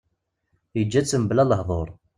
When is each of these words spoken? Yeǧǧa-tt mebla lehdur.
Yeǧǧa-tt 0.77 1.17
mebla 1.19 1.43
lehdur. 1.49 1.87